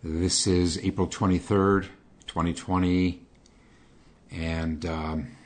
This 0.00 0.46
is 0.46 0.78
April 0.84 1.08
23rd, 1.08 1.88
2020, 2.28 3.20
and 4.30 4.86
um, 4.86 5.36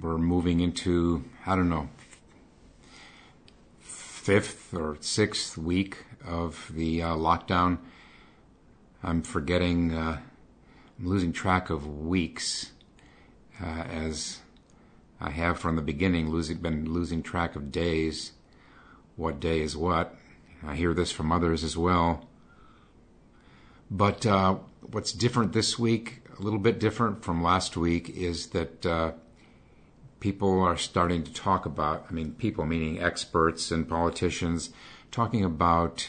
we're 0.00 0.18
moving 0.18 0.58
into, 0.58 1.22
I 1.46 1.54
don't 1.54 1.68
know, 1.68 1.88
fifth 3.78 4.74
or 4.74 4.96
sixth 4.98 5.56
week 5.56 5.98
of 6.26 6.72
the 6.74 7.04
uh, 7.04 7.14
lockdown. 7.14 7.78
I'm 9.00 9.22
forgetting, 9.22 9.94
uh, 9.94 10.18
I'm 10.98 11.06
losing 11.06 11.32
track 11.32 11.70
of 11.70 11.86
weeks 11.86 12.72
uh, 13.62 13.84
as 13.84 14.40
I 15.20 15.30
have 15.30 15.60
from 15.60 15.76
the 15.76 15.82
beginning 15.82 16.30
losing, 16.30 16.56
been 16.56 16.92
losing 16.92 17.22
track 17.22 17.54
of 17.54 17.70
days. 17.70 18.32
What 19.14 19.38
day 19.38 19.60
is 19.60 19.76
what? 19.76 20.16
I 20.66 20.74
hear 20.74 20.94
this 20.94 21.12
from 21.12 21.30
others 21.30 21.62
as 21.62 21.76
well. 21.76 22.26
But 23.92 24.24
uh, 24.24 24.56
what's 24.80 25.12
different 25.12 25.52
this 25.52 25.78
week, 25.78 26.22
a 26.38 26.42
little 26.42 26.58
bit 26.58 26.80
different 26.80 27.22
from 27.22 27.42
last 27.42 27.76
week, 27.76 28.08
is 28.08 28.46
that 28.48 28.86
uh, 28.86 29.12
people 30.18 30.62
are 30.62 30.78
starting 30.78 31.22
to 31.24 31.32
talk 31.34 31.66
about, 31.66 32.06
I 32.08 32.12
mean, 32.14 32.32
people 32.32 32.64
meaning 32.64 33.02
experts 33.02 33.70
and 33.70 33.86
politicians, 33.86 34.70
talking 35.10 35.44
about 35.44 36.08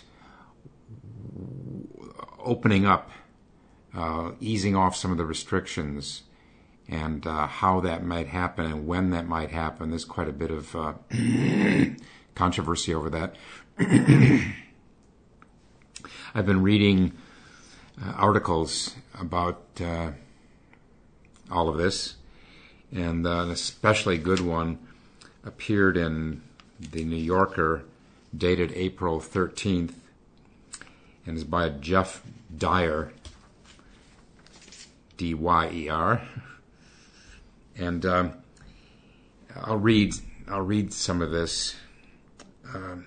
opening 2.40 2.86
up, 2.86 3.12
uh, 3.94 4.32
easing 4.40 4.78
off 4.78 4.96
some 4.96 5.12
of 5.12 5.18
the 5.18 5.26
restrictions, 5.26 6.24
and 6.88 7.28
uh, 7.28 7.48
how 7.48 7.82
that 7.82 8.06
might 8.06 8.28
happen 8.28 8.66
and 8.66 8.88
when 8.88 9.10
that 9.10 9.28
might 9.28 9.52
happen. 9.52 9.90
There's 9.90 10.06
quite 10.06 10.30
a 10.30 10.34
bit 10.34 10.52
of 10.52 10.74
uh, 10.74 10.94
controversy 12.34 12.94
over 12.94 13.10
that. 13.10 13.36
I've 16.34 16.46
been 16.46 16.64
reading 16.64 17.12
uh, 18.02 18.12
articles 18.12 18.96
about 19.20 19.64
uh, 19.82 20.12
all 21.52 21.70
of 21.70 21.78
this, 21.78 22.16
and 22.92 23.26
uh, 23.26 23.44
an 23.44 23.52
especially 23.52 24.18
good 24.18 24.40
one 24.40 24.80
appeared 25.46 25.98
in 25.98 26.42
the 26.80 27.04
New 27.04 27.16
Yorker, 27.16 27.84
dated 28.36 28.72
April 28.74 29.20
13th, 29.20 29.94
and 31.26 31.38
is 31.38 31.44
by 31.44 31.70
Geoff 31.70 32.24
Dyer, 32.56 33.14
D 35.18 35.34
Y 35.34 35.70
E 35.72 35.90
R. 35.90 36.22
And 37.76 38.06
um, 38.06 38.34
I'll 39.56 39.78
read. 39.78 40.14
I'll 40.48 40.62
read 40.62 40.94
some 40.94 41.22
of 41.22 41.32
this. 41.32 41.76
Um, 42.74 43.06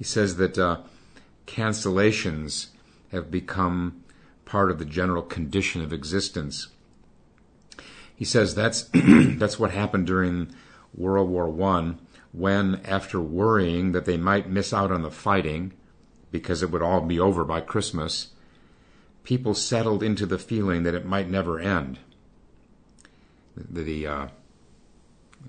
He 0.00 0.04
says 0.04 0.36
that 0.36 0.56
uh, 0.56 0.78
cancellations 1.46 2.68
have 3.12 3.30
become 3.30 4.02
part 4.46 4.70
of 4.70 4.78
the 4.78 4.86
general 4.86 5.20
condition 5.20 5.82
of 5.82 5.92
existence. 5.92 6.68
He 8.16 8.24
says 8.24 8.54
that's 8.54 8.88
that's 8.94 9.58
what 9.58 9.72
happened 9.72 10.06
during 10.06 10.54
World 10.94 11.28
War 11.28 11.50
One, 11.50 11.98
when 12.32 12.80
after 12.86 13.20
worrying 13.20 13.92
that 13.92 14.06
they 14.06 14.16
might 14.16 14.48
miss 14.48 14.72
out 14.72 14.90
on 14.90 15.02
the 15.02 15.10
fighting 15.10 15.74
because 16.30 16.62
it 16.62 16.70
would 16.70 16.80
all 16.80 17.02
be 17.02 17.20
over 17.20 17.44
by 17.44 17.60
Christmas, 17.60 18.28
people 19.22 19.52
settled 19.52 20.02
into 20.02 20.24
the 20.24 20.38
feeling 20.38 20.82
that 20.84 20.94
it 20.94 21.04
might 21.04 21.28
never 21.28 21.60
end. 21.60 21.98
The 23.54 24.06
uh, 24.06 24.28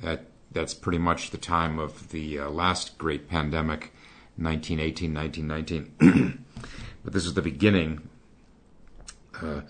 that 0.02 0.26
that's 0.52 0.74
pretty 0.74 0.98
much 0.98 1.30
the 1.30 1.38
time 1.38 1.80
of 1.80 2.10
the 2.10 2.38
uh, 2.38 2.50
last 2.50 2.98
great 2.98 3.30
pandemic 3.30 3.94
1918, 4.38 5.14
1919. 5.14 6.46
but 7.04 7.14
this 7.14 7.26
is 7.26 7.34
the 7.34 7.42
beginning. 7.42 8.10
Uh, 9.42 9.62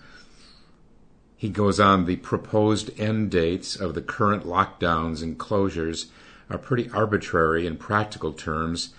he 1.35 1.49
goes 1.49 1.79
on, 1.79 2.05
the 2.05 2.17
proposed 2.17 2.99
end 2.99 3.31
dates 3.31 3.75
of 3.75 3.95
the 3.95 4.01
current 4.01 4.43
lockdowns 4.43 5.23
and 5.23 5.39
closures 5.39 6.07
are 6.49 6.57
pretty 6.57 6.89
arbitrary 6.91 7.65
in 7.65 7.77
practical 7.77 8.33
terms, 8.33 8.93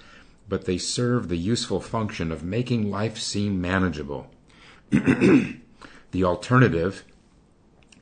but 0.49 0.65
they 0.65 0.79
serve 0.79 1.29
the 1.29 1.37
useful 1.37 1.81
function 1.81 2.33
of 2.33 2.43
making 2.43 2.91
life 2.91 3.19
seem 3.19 3.61
manageable. 3.61 4.29
the 4.91 5.61
alternative, 6.25 7.05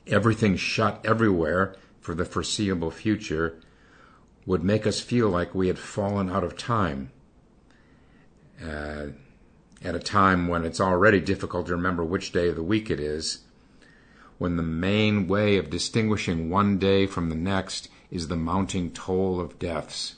everything 0.07 0.55
shut 0.55 0.99
everywhere 1.05 1.75
for 1.99 2.15
the 2.15 2.25
foreseeable 2.25 2.91
future, 2.91 3.59
would 4.45 4.63
make 4.63 4.87
us 4.87 4.99
feel 4.99 5.29
like 5.29 5.53
we 5.53 5.67
had 5.67 5.77
fallen 5.77 6.29
out 6.31 6.43
of 6.43 6.57
time 6.57 7.11
uh, 8.63 9.07
at 9.83 9.95
a 9.95 9.99
time 9.99 10.47
when 10.47 10.65
it's 10.65 10.81
already 10.81 11.19
difficult 11.19 11.67
to 11.67 11.75
remember 11.75 12.03
which 12.03 12.31
day 12.31 12.49
of 12.49 12.55
the 12.55 12.63
week 12.63 12.89
it 12.89 12.99
is, 12.99 13.39
when 14.37 14.55
the 14.55 14.63
main 14.63 15.27
way 15.27 15.57
of 15.57 15.69
distinguishing 15.69 16.49
one 16.49 16.77
day 16.77 17.05
from 17.05 17.29
the 17.29 17.35
next 17.35 17.89
is 18.09 18.27
the 18.27 18.35
mounting 18.35 18.91
toll 18.91 19.39
of 19.39 19.59
deaths. 19.59 20.15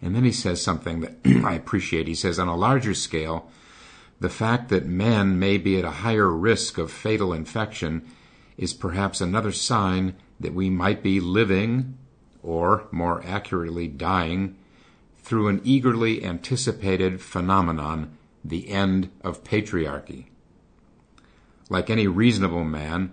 And 0.00 0.14
then 0.14 0.24
he 0.24 0.32
says 0.32 0.62
something 0.62 1.00
that 1.00 1.16
I 1.44 1.54
appreciate. 1.54 2.06
He 2.06 2.14
says, 2.14 2.38
on 2.38 2.48
a 2.48 2.56
larger 2.56 2.94
scale, 2.94 3.50
the 4.20 4.28
fact 4.28 4.68
that 4.68 4.86
men 4.86 5.38
may 5.38 5.58
be 5.58 5.78
at 5.78 5.84
a 5.84 5.90
higher 5.90 6.30
risk 6.30 6.78
of 6.78 6.92
fatal 6.92 7.32
infection 7.32 8.06
is 8.56 8.74
perhaps 8.74 9.20
another 9.20 9.52
sign 9.52 10.14
that 10.38 10.54
we 10.54 10.70
might 10.70 11.02
be 11.02 11.20
living, 11.20 11.96
or 12.42 12.86
more 12.92 13.22
accurately, 13.24 13.88
dying, 13.88 14.56
through 15.22 15.48
an 15.48 15.60
eagerly 15.64 16.24
anticipated 16.24 17.20
phenomenon, 17.20 18.16
the 18.44 18.68
end 18.68 19.10
of 19.22 19.44
patriarchy. 19.44 20.26
Like 21.68 21.88
any 21.88 22.06
reasonable 22.06 22.64
man, 22.64 23.12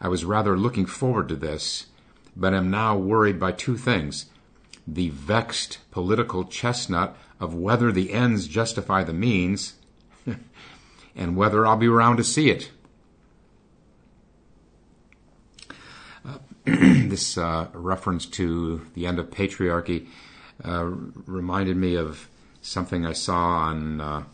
I 0.00 0.08
was 0.08 0.24
rather 0.24 0.56
looking 0.56 0.86
forward 0.86 1.28
to 1.28 1.36
this, 1.36 1.86
but 2.34 2.54
am 2.54 2.70
now 2.70 2.96
worried 2.96 3.38
by 3.38 3.52
two 3.52 3.76
things 3.76 4.26
the 4.88 5.10
vexed 5.10 5.78
political 5.90 6.44
chestnut 6.44 7.16
of 7.40 7.54
whether 7.54 7.90
the 7.90 8.12
ends 8.12 8.46
justify 8.46 9.02
the 9.02 9.12
means, 9.12 9.74
and 11.16 11.36
whether 11.36 11.66
I'll 11.66 11.76
be 11.76 11.88
around 11.88 12.18
to 12.18 12.24
see 12.24 12.50
it. 12.50 12.70
Uh, 16.24 16.38
this 16.64 17.36
uh, 17.36 17.66
reference 17.72 18.26
to 18.26 18.86
the 18.94 19.06
end 19.06 19.18
of 19.18 19.30
patriarchy 19.30 20.06
uh, 20.64 20.84
reminded 21.26 21.76
me 21.76 21.96
of 21.96 22.28
something 22.62 23.06
I 23.06 23.12
saw 23.12 23.36
on, 23.36 24.00
uh, 24.00 24.24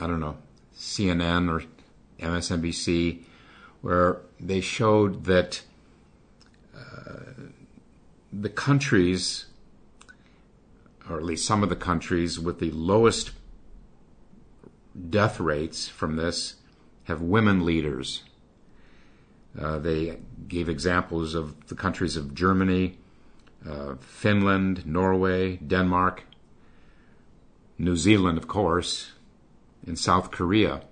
I 0.00 0.06
don't 0.06 0.20
know, 0.20 0.36
CNN 0.76 1.50
or 1.50 1.64
MSNBC, 2.18 3.22
where 3.82 4.20
they 4.40 4.60
showed 4.60 5.24
that 5.24 5.62
uh, 6.74 7.20
the 8.32 8.48
countries, 8.48 9.46
or 11.08 11.16
at 11.16 11.24
least 11.24 11.44
some 11.44 11.62
of 11.62 11.68
the 11.68 11.76
countries 11.76 12.40
with 12.40 12.60
the 12.60 12.70
lowest 12.70 13.32
death 15.10 15.38
rates 15.40 15.88
from 15.88 16.16
this, 16.16 16.54
have 17.04 17.20
women 17.20 17.64
leaders. 17.64 18.22
Uh, 19.60 19.78
they 19.78 20.18
gave 20.48 20.68
examples 20.68 21.34
of 21.34 21.68
the 21.68 21.74
countries 21.74 22.16
of 22.16 22.34
Germany, 22.34 22.98
uh, 23.68 23.94
Finland, 24.00 24.86
Norway, 24.86 25.56
Denmark, 25.56 26.24
New 27.78 27.96
Zealand, 27.96 28.38
of 28.38 28.46
course, 28.46 29.12
and 29.86 29.98
South 29.98 30.30
Korea. 30.30 30.82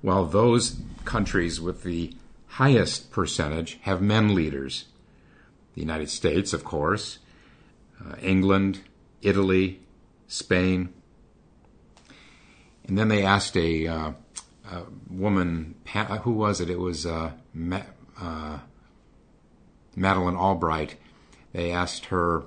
While 0.00 0.26
those 0.26 0.80
countries 1.04 1.60
with 1.60 1.82
the 1.82 2.14
highest 2.52 3.10
percentage 3.10 3.78
have 3.82 4.02
men 4.02 4.34
leaders. 4.34 4.84
The 5.74 5.80
United 5.80 6.10
States, 6.10 6.52
of 6.52 6.64
course, 6.64 7.18
uh, 7.98 8.16
England, 8.20 8.80
Italy, 9.22 9.80
Spain. 10.28 10.92
And 12.86 12.98
then 12.98 13.08
they 13.08 13.24
asked 13.24 13.56
a, 13.56 13.86
uh, 13.86 14.12
a 14.70 14.82
woman, 15.08 15.76
who 16.22 16.32
was 16.32 16.60
it? 16.60 16.68
It 16.68 16.78
was 16.78 17.06
uh, 17.06 17.32
uh 18.20 18.58
Madeleine 19.96 20.36
Albright, 20.36 20.96
they 21.52 21.70
asked 21.70 22.06
her 22.06 22.44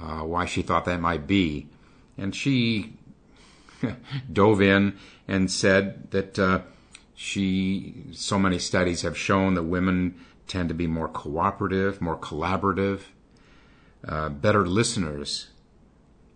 uh, 0.00 0.20
why 0.20 0.44
she 0.44 0.62
thought 0.62 0.84
that 0.84 1.00
might 1.00 1.26
be. 1.26 1.68
And 2.16 2.34
she 2.34 2.94
dove 4.32 4.60
in 4.60 4.98
and 5.26 5.50
said 5.50 6.10
that 6.10 6.38
uh, 6.38 6.60
she, 7.14 8.04
so 8.12 8.38
many 8.38 8.58
studies 8.58 9.02
have 9.02 9.16
shown 9.16 9.54
that 9.54 9.64
women 9.64 10.14
tend 10.46 10.68
to 10.68 10.74
be 10.74 10.86
more 10.86 11.08
cooperative, 11.08 12.00
more 12.00 12.18
collaborative, 12.18 13.02
uh, 14.06 14.28
better 14.28 14.66
listeners, 14.66 15.48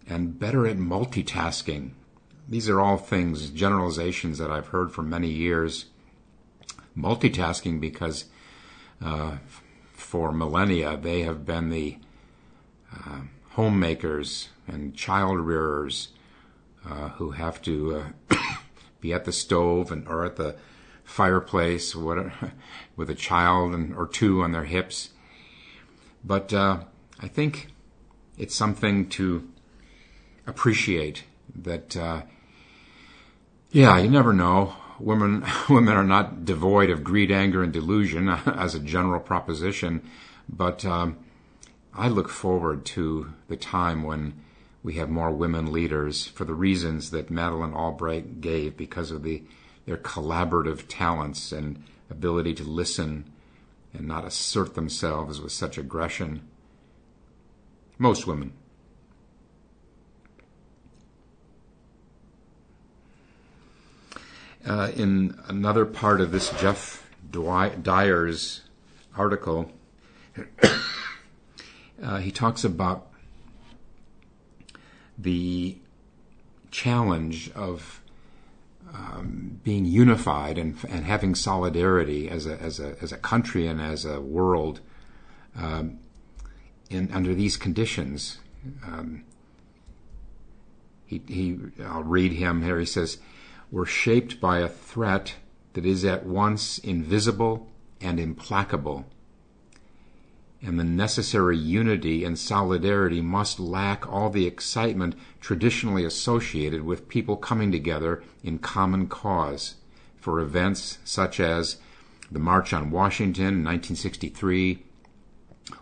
and 0.08 0.38
better 0.38 0.66
at 0.66 0.76
multitasking. 0.76 1.92
These 2.48 2.68
are 2.68 2.80
all 2.80 2.96
things, 2.96 3.50
generalizations 3.50 4.38
that 4.38 4.50
I've 4.50 4.68
heard 4.68 4.92
for 4.92 5.02
many 5.02 5.28
years 5.28 5.86
multitasking 6.96 7.80
because 7.80 8.26
uh, 9.00 9.38
for 10.12 10.30
millennia 10.30 10.94
they 10.94 11.22
have 11.22 11.46
been 11.46 11.70
the 11.70 11.96
uh, 12.94 13.20
homemakers 13.52 14.50
and 14.66 14.94
child 14.94 15.38
rearers 15.38 16.08
uh, 16.84 17.08
who 17.16 17.30
have 17.30 17.62
to 17.62 18.04
uh, 18.30 18.36
be 19.00 19.10
at 19.10 19.24
the 19.24 19.32
stove 19.32 19.90
and 19.90 20.06
or 20.06 20.26
at 20.26 20.36
the 20.36 20.54
fireplace 21.02 21.96
whatever, 21.96 22.52
with 22.94 23.08
a 23.08 23.14
child 23.14 23.72
and, 23.72 23.94
or 23.94 24.06
two 24.06 24.42
on 24.42 24.52
their 24.52 24.66
hips. 24.66 25.08
But 26.22 26.52
uh, 26.52 26.80
I 27.18 27.28
think 27.28 27.68
it's 28.36 28.54
something 28.54 29.08
to 29.16 29.48
appreciate 30.46 31.24
that. 31.54 31.96
Uh, 31.96 32.22
yeah, 33.70 33.96
you 33.96 34.10
never 34.10 34.34
know. 34.34 34.74
Women 35.02 35.44
women 35.68 35.94
are 35.94 36.04
not 36.04 36.44
devoid 36.44 36.88
of 36.88 37.02
greed, 37.02 37.30
anger, 37.32 37.62
and 37.62 37.72
delusion 37.72 38.28
as 38.46 38.74
a 38.74 38.80
general 38.80 39.20
proposition, 39.20 40.08
but 40.48 40.84
um, 40.84 41.18
I 41.92 42.08
look 42.08 42.28
forward 42.28 42.84
to 42.86 43.32
the 43.48 43.56
time 43.56 44.04
when 44.04 44.34
we 44.82 44.94
have 44.94 45.10
more 45.10 45.30
women 45.30 45.72
leaders 45.72 46.26
for 46.26 46.44
the 46.44 46.54
reasons 46.54 47.10
that 47.10 47.30
Madeleine 47.30 47.74
Albright 47.74 48.40
gave 48.40 48.76
because 48.76 49.10
of 49.10 49.22
the 49.22 49.42
their 49.86 49.96
collaborative 49.96 50.84
talents 50.88 51.50
and 51.50 51.82
ability 52.08 52.54
to 52.54 52.62
listen 52.62 53.24
and 53.92 54.06
not 54.06 54.24
assert 54.24 54.74
themselves 54.74 55.40
with 55.40 55.50
such 55.50 55.76
aggression. 55.76 56.48
Most 57.98 58.26
women. 58.26 58.52
Uh, 64.64 64.92
in 64.94 65.38
another 65.48 65.84
part 65.84 66.20
of 66.20 66.30
this 66.30 66.50
Geoff 66.60 67.08
Dyer's 67.30 68.60
article, 69.16 69.72
uh, 72.02 72.18
he 72.18 72.30
talks 72.30 72.62
about 72.62 73.08
the 75.18 75.78
challenge 76.70 77.50
of 77.52 78.00
um, 78.94 79.60
being 79.64 79.84
unified 79.84 80.58
and, 80.58 80.76
and 80.88 81.04
having 81.04 81.34
solidarity 81.34 82.28
as 82.28 82.46
a, 82.46 82.60
as, 82.60 82.78
a, 82.78 82.96
as 83.00 83.12
a 83.12 83.16
country 83.16 83.66
and 83.66 83.80
as 83.80 84.04
a 84.04 84.20
world 84.20 84.80
um, 85.56 85.98
in, 86.90 87.10
under 87.12 87.34
these 87.34 87.56
conditions. 87.56 88.38
Um, 88.84 89.24
he, 91.06 91.22
he, 91.26 91.58
I'll 91.84 92.04
read 92.04 92.32
him 92.32 92.62
here. 92.62 92.78
He 92.78 92.86
says, 92.86 93.18
We're 93.72 93.86
shaped 93.86 94.40
by 94.40 94.60
a 94.60 94.68
threat 94.68 95.34
that 95.72 95.84
is 95.84 96.04
at 96.04 96.24
once 96.24 96.78
invisible 96.78 97.66
and 98.00 98.20
implacable 98.20 99.06
and 100.64 100.78
the 100.78 100.84
necessary 100.84 101.58
unity 101.58 102.24
and 102.24 102.38
solidarity 102.38 103.20
must 103.20 103.58
lack 103.58 104.08
all 104.08 104.30
the 104.30 104.46
excitement 104.46 105.16
traditionally 105.40 106.04
associated 106.04 106.82
with 106.82 107.08
people 107.08 107.36
coming 107.36 107.72
together 107.72 108.22
in 108.44 108.58
common 108.58 109.08
cause 109.08 109.74
for 110.16 110.38
events 110.38 110.98
such 111.04 111.40
as 111.40 111.78
the 112.30 112.38
March 112.38 112.72
on 112.72 112.92
Washington 112.92 113.46
in 113.46 113.64
1963, 113.64 114.84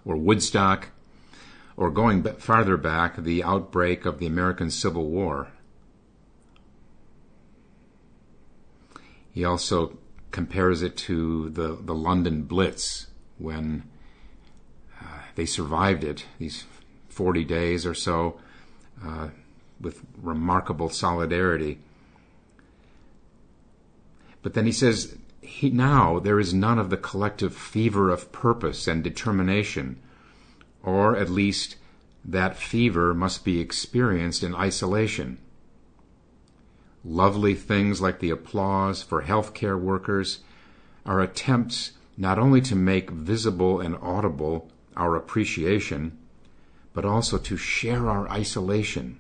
or 0.05 0.17
Woodstock, 0.17 0.89
or 1.77 1.91
going 1.91 2.23
farther 2.23 2.77
back, 2.77 3.17
the 3.17 3.45
outbreak 3.45 4.07
of 4.07 4.19
the 4.19 4.27
American 4.27 4.71
Civil 4.71 5.09
War. 5.09 5.49
He 9.32 9.44
also 9.44 9.99
compares 10.31 10.82
it 10.82 10.97
to 10.97 11.50
the, 11.50 11.79
the 11.81 11.94
London 11.94 12.43
Blitz 12.43 13.06
when 13.38 13.85
they 15.35 15.47
survived 15.47 16.05
it, 16.05 16.27
these 16.38 16.65
40 17.09 17.44
days 17.44 17.87
or 17.87 17.94
so, 17.94 18.38
uh, 19.03 19.29
with 19.81 20.03
remarkable 20.21 20.91
solidarity. 20.91 21.79
But 24.43 24.55
then 24.55 24.67
he 24.67 24.73
says, 24.73 25.17
he, 25.41 25.71
now 25.71 26.19
there 26.19 26.38
is 26.38 26.53
none 26.53 26.79
of 26.79 26.91
the 26.91 26.97
collective 26.97 27.56
fever 27.56 28.11
of 28.11 28.33
purpose 28.33 28.87
and 28.87 29.03
determination, 29.03 29.99
or 30.83 31.17
at 31.17 31.31
least 31.31 31.76
that 32.25 32.56
fever 32.56 33.15
must 33.15 33.44
be 33.44 33.61
experienced 33.61 34.43
in 34.43 34.55
isolation. 34.55 35.38
Lovely 37.05 37.55
things 37.55 38.00
like 38.00 38.20
the 38.20 38.31
applause 38.31 39.02
for 39.02 39.23
healthcare 39.23 39.81
workers 39.81 40.41
are 41.06 41.20
attempts 41.20 41.93
not 42.17 42.38
only 42.38 42.61
to 42.61 42.76
make 42.76 43.11
visible 43.11 43.81
and 43.81 43.97
audible 44.02 44.70
our 44.97 45.17
appreciation, 45.17 46.19
but 46.93 47.05
also 47.05 47.38
to 47.38 47.56
share 47.56 48.11
our 48.11 48.29
isolation. 48.29 49.19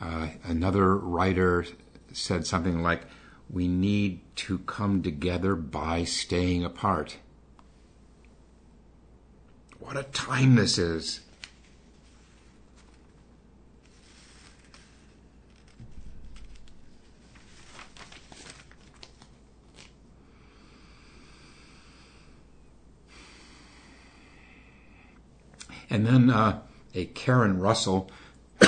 Uh, 0.00 0.28
another 0.44 0.96
writer 0.96 1.66
said 2.12 2.46
something 2.46 2.82
like, 2.82 3.02
We 3.50 3.68
need 3.68 4.20
to 4.36 4.58
come 4.60 5.02
together 5.02 5.54
by 5.54 6.04
staying 6.04 6.64
apart. 6.64 7.18
What 9.78 9.96
a 9.96 10.02
time 10.02 10.56
this 10.56 10.78
is! 10.78 11.20
And 25.90 26.06
then 26.06 26.30
uh, 26.30 26.60
a 26.94 27.06
Karen 27.06 27.58
Russell, 27.58 28.10
a 28.60 28.66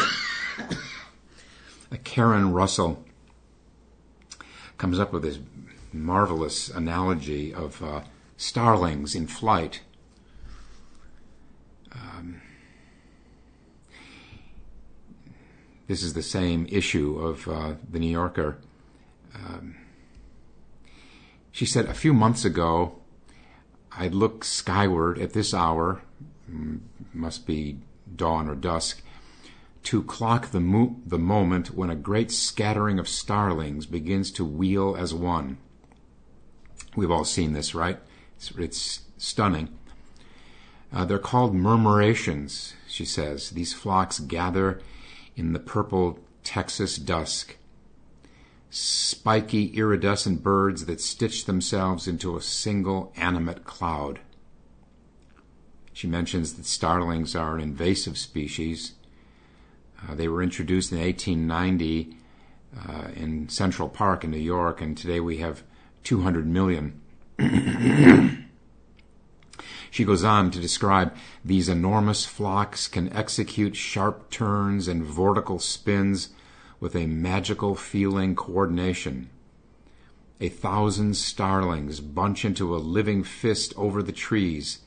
Karen 2.03 2.53
Russell 2.53 3.05
comes 4.79 4.99
up 4.99 5.13
with 5.13 5.23
this 5.23 5.39
marvelous 5.93 6.71
analogy 6.71 7.53
of 7.53 7.83
uh, 7.83 8.01
starlings 8.39 9.15
in 9.15 9.27
flight. 9.27 9.81
Um, 11.93 12.41
this 15.89 16.03
is 16.03 16.15
the 16.15 16.23
same 16.23 16.67
issue 16.71 17.19
of 17.19 17.49
uh, 17.49 17.75
the 17.91 17.99
New 17.99 18.11
Yorker. 18.11 18.59
Um, 19.35 19.77
she 21.51 21.67
said, 21.67 21.87
A 21.87 21.95
few 21.95 22.13
months 22.13 22.45
ago, 22.45 22.97
I 23.93 24.09
look 24.09 24.45
skyward 24.45 25.19
at 25.19 25.33
this 25.33 25.53
hour 25.53 26.03
must 27.13 27.47
be 27.47 27.79
dawn 28.15 28.49
or 28.49 28.55
dusk, 28.55 29.03
to 29.83 30.03
clock 30.03 30.51
the, 30.51 30.61
mo- 30.61 30.97
the 31.07 31.19
moment 31.19 31.75
when 31.75 31.91
a 31.91 31.97
great 31.97 32.31
scattering 32.31 32.99
of 32.99 33.09
starlings 33.09 33.87
begins 33.87 34.31
to 34.33 34.45
wheel 34.45 34.97
as 34.99 35.15
one. 35.15 35.59
We've 36.97 37.11
all 37.11 37.25
seen 37.25 37.53
this, 37.53 37.75
right? 37.75 37.99
It's, 38.37 38.51
it's 38.53 39.01
stunning. 39.17 39.77
Uh, 40.93 41.05
they're 41.05 41.19
called 41.19 41.55
murmurations, 41.55 42.75
she 42.89 43.05
says. 43.05 43.51
These 43.51 43.73
flocks 43.73 44.19
gather 44.19 44.81
in 45.37 45.53
the 45.53 45.61
purple 45.61 46.19
Texas 46.43 46.97
dusk. 46.97 47.57
Spiky, 48.71 49.67
iridescent 49.77 50.43
birds 50.43 50.87
that 50.87 51.01
stitch 51.01 51.45
themselves 51.45 52.07
into 52.07 52.37
a 52.37 52.43
single 52.43 53.13
animate 53.17 53.65
cloud. 53.65 54.21
She 55.93 56.07
mentions 56.07 56.55
that 56.55 56.67
starlings 56.67 57.35
are 57.37 57.55
an 57.55 57.61
invasive 57.61 58.17
species. 58.17 58.95
Uh, 60.09 60.15
they 60.15 60.29
were 60.29 60.43
introduced 60.43 60.93
in 60.93 60.99
1890 60.99 62.17
uh, 62.89 63.09
in 63.15 63.49
Central 63.49 63.89
Park 63.89 64.25
in 64.25 64.31
New 64.31 64.39
York, 64.39 64.81
and 64.81 64.97
today 64.97 65.21
we 65.21 65.39
have 65.39 65.63
200 66.05 66.47
million. 66.47 67.01
she 69.91 70.05
goes 70.05 70.25
on 70.25 70.51
to 70.53 70.61
describe 70.61 71.15
these 71.45 71.69
enormous 71.69 72.25
flocks 72.25 72.87
can 72.87 73.13
execute 73.13 73.77
sharp 73.77 74.31
turns 74.31 74.87
and 74.87 75.05
vortical 75.05 75.61
spins 75.61 76.31
with 76.79 76.95
a 76.95 77.07
magical 77.07 77.75
feeling 77.75 78.35
coordination. 78.35 79.29
A 80.41 80.49
thousand 80.49 81.17
starlings 81.17 82.01
bunch 82.01 82.45
into 82.45 82.75
a 82.75 82.79
living 82.79 83.23
fist 83.23 83.75
over 83.77 84.03
the 84.03 84.13
trees 84.13 84.79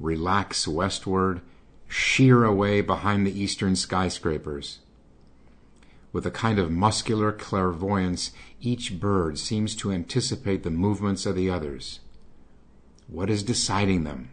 relax 0.00 0.66
westward, 0.66 1.40
sheer 1.86 2.44
away 2.44 2.80
behind 2.80 3.26
the 3.26 3.40
eastern 3.40 3.76
skyscrapers. 3.76 4.80
With 6.12 6.26
a 6.26 6.30
kind 6.30 6.58
of 6.58 6.70
muscular 6.70 7.32
clairvoyance, 7.32 8.32
each 8.60 8.98
bird 8.98 9.38
seems 9.38 9.76
to 9.76 9.92
anticipate 9.92 10.62
the 10.62 10.70
movements 10.70 11.24
of 11.24 11.36
the 11.36 11.48
others. 11.48 12.00
What 13.06 13.30
is 13.30 13.42
deciding 13.42 14.04
them? 14.04 14.30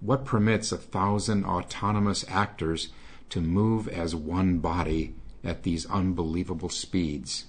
What 0.00 0.24
permits 0.24 0.72
a 0.72 0.76
thousand 0.76 1.44
autonomous 1.44 2.24
actors 2.28 2.88
to 3.30 3.40
move 3.40 3.88
as 3.88 4.14
one 4.14 4.58
body 4.58 5.14
at 5.42 5.62
these 5.62 5.86
unbelievable 5.86 6.68
speeds. 6.68 7.46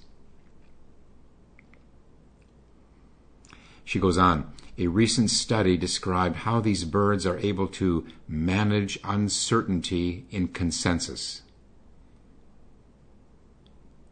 She 3.84 3.98
goes 3.98 4.18
on. 4.18 4.52
A 4.76 4.86
recent 4.86 5.30
study 5.30 5.76
described 5.76 6.36
how 6.36 6.60
these 6.60 6.84
birds 6.84 7.26
are 7.26 7.38
able 7.38 7.66
to 7.68 8.06
manage 8.28 8.98
uncertainty 9.02 10.24
in 10.30 10.48
consensus. 10.48 11.42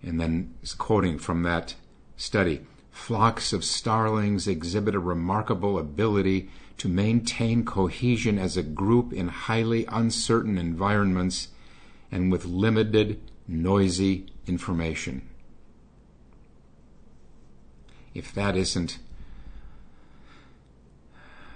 And 0.02 0.20
then 0.20 0.54
quoting 0.78 1.18
from 1.18 1.42
that 1.44 1.74
study 2.16 2.66
flocks 2.90 3.52
of 3.52 3.64
starlings 3.64 4.48
exhibit 4.48 4.94
a 4.94 4.98
remarkable 4.98 5.78
ability 5.78 6.48
to 6.78 6.88
maintain 6.88 7.64
cohesion 7.64 8.38
as 8.38 8.56
a 8.56 8.62
group 8.62 9.12
in 9.12 9.28
highly 9.28 9.86
uncertain 9.86 10.58
environments 10.58 11.48
and 12.12 12.30
with 12.30 12.44
limited, 12.44 13.20
noisy 13.48 14.26
information. 14.46 15.26
If 18.14 18.32
that 18.34 18.56
isn't 18.56 18.98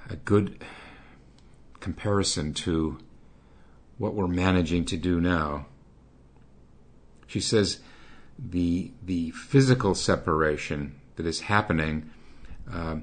a 0.08 0.16
good 0.16 0.64
comparison 1.80 2.52
to 2.52 2.98
what 3.98 4.14
we're 4.14 4.26
managing 4.26 4.84
to 4.86 4.96
do 4.96 5.20
now, 5.20 5.66
she 7.26 7.40
says 7.40 7.80
the 8.38 8.90
the 9.04 9.30
physical 9.30 9.94
separation 9.94 10.98
that 11.16 11.26
is 11.26 11.40
happening 11.40 12.10
uh, 12.72 12.96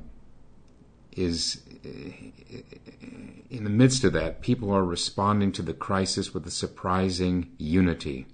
is 1.15 1.61
in 1.83 3.63
the 3.63 3.69
midst 3.69 4.03
of 4.03 4.13
that, 4.13 4.41
people 4.41 4.71
are 4.71 4.83
responding 4.83 5.51
to 5.53 5.61
the 5.61 5.73
crisis 5.73 6.33
with 6.33 6.45
a 6.45 6.51
surprising 6.51 7.51
unity. 7.57 8.27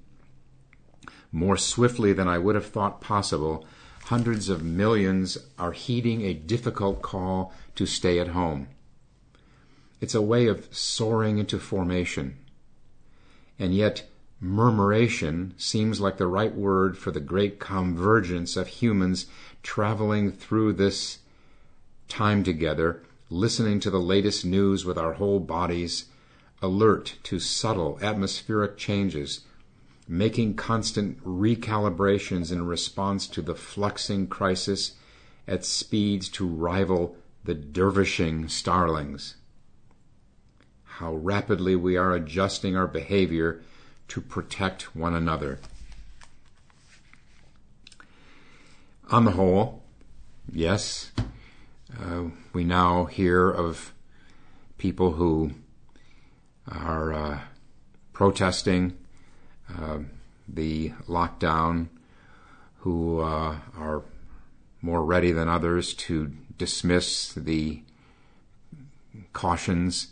More 1.32 1.58
swiftly 1.58 2.14
than 2.14 2.28
I 2.28 2.38
would 2.38 2.56
have 2.56 2.68
thought 2.68 3.02
possible, 3.02 3.66
hundreds 4.06 4.50
of 4.50 4.64
millions 4.64 5.38
are 5.58 5.72
heeding 5.72 6.22
a 6.22 6.34
difficult 6.34 7.02
call 7.02 7.54
to 7.76 7.86
stay 7.86 8.20
at 8.20 8.30
home. 8.30 8.68
It's 10.02 10.16
a 10.16 10.22
way 10.22 10.48
of 10.48 10.68
soaring 10.76 11.38
into 11.38 11.58
formation. 11.60 12.38
And 13.58 13.74
yet, 13.74 14.04
murmuration 14.40 15.54
seems 15.58 16.02
like 16.02 16.18
the 16.18 16.28
right 16.28 16.54
word 16.54 16.98
for 16.98 17.12
the 17.12 17.22
great 17.22 17.60
convergence 17.60 18.58
of 18.58 18.68
humans 18.68 19.28
traveling 19.64 20.32
through 20.32 20.74
this 20.74 21.20
time 22.10 22.44
together, 22.44 23.02
listening 23.34 23.80
to 23.80 23.90
the 23.90 24.00
latest 24.00 24.46
news 24.46 24.86
with 24.86 24.98
our 24.98 25.14
whole 25.14 25.40
bodies, 25.40 26.06
alert 26.62 27.18
to 27.24 27.40
subtle 27.40 27.98
atmospheric 28.02 28.78
changes, 28.78 29.42
making 30.08 30.54
constant 30.54 31.22
recalibrations 31.24 32.52
in 32.52 32.66
response 32.66 33.26
to 33.28 33.42
the 33.42 33.56
fluxing 33.56 34.28
crisis 34.28 34.94
at 35.48 35.66
speeds 35.66 36.30
to 36.30 36.48
rival 36.48 37.18
the 37.44 37.56
dervishing 37.56 38.48
starlings. 38.48 39.36
How 40.84 41.16
rapidly 41.16 41.76
we 41.76 41.98
are 41.98 42.14
adjusting 42.14 42.78
our 42.78 42.88
behavior 42.88 43.62
to 44.10 44.22
protect 44.22 44.96
one 44.96 45.16
another. 45.16 45.60
On 49.10 49.26
the 49.26 49.32
whole, 49.32 49.82
yes, 50.52 51.12
uh, 52.02 52.24
we 52.54 52.64
now 52.64 53.06
hear 53.06 53.50
of 53.50 53.94
people 54.78 55.14
who 55.14 55.52
are 56.68 57.14
uh, 57.14 57.40
protesting 58.14 58.98
uh, 59.78 60.00
the 60.48 60.90
lockdown, 61.08 61.88
who 62.80 63.20
uh, 63.20 63.58
are 63.78 64.04
more 64.82 65.04
ready 65.04 65.32
than 65.32 65.48
others 65.48 65.94
to 65.94 66.32
dismiss 66.58 67.34
the 67.34 67.82
cautions 69.32 70.08